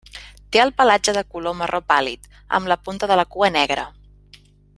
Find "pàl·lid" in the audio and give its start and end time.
1.93-2.25